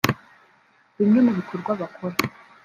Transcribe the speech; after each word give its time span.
Bimwe 0.97 1.19
mu 1.25 1.31
bikorwa 1.37 1.71
bakora 1.81 2.15